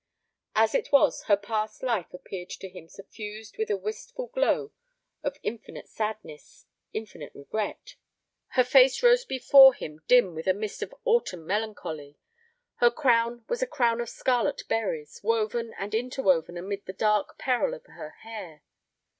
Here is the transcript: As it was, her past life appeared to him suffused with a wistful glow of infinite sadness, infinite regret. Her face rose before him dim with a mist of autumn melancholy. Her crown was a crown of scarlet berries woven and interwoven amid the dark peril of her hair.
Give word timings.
As 0.55 0.73
it 0.73 0.91
was, 0.91 1.25
her 1.25 1.37
past 1.37 1.83
life 1.83 2.11
appeared 2.11 2.49
to 2.49 2.67
him 2.67 2.87
suffused 2.89 3.59
with 3.59 3.69
a 3.69 3.77
wistful 3.77 4.29
glow 4.33 4.71
of 5.21 5.37
infinite 5.43 5.87
sadness, 5.87 6.65
infinite 6.91 7.31
regret. 7.35 7.97
Her 8.53 8.63
face 8.63 9.03
rose 9.03 9.25
before 9.25 9.75
him 9.75 10.01
dim 10.07 10.33
with 10.33 10.47
a 10.47 10.55
mist 10.55 10.81
of 10.81 10.95
autumn 11.05 11.45
melancholy. 11.45 12.17
Her 12.77 12.89
crown 12.89 13.45
was 13.47 13.61
a 13.61 13.67
crown 13.67 14.01
of 14.01 14.09
scarlet 14.09 14.63
berries 14.67 15.19
woven 15.23 15.71
and 15.77 15.93
interwoven 15.93 16.57
amid 16.57 16.87
the 16.87 16.93
dark 16.93 17.37
peril 17.37 17.75
of 17.75 17.85
her 17.85 18.09
hair. 18.23 18.63